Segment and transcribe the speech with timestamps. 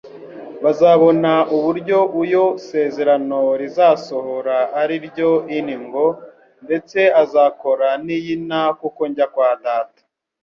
[0.63, 6.05] bazabona uburyo u-yo sezerano rizasohora ari ryo In ngo:
[6.65, 10.01] «Ndetse azakora n'iyinta kuko njya kwa Data.